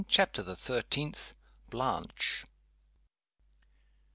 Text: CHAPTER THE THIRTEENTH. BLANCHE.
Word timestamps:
CHAPTER 0.07 0.41
THE 0.41 0.55
THIRTEENTH. 0.55 1.35
BLANCHE. 1.69 2.45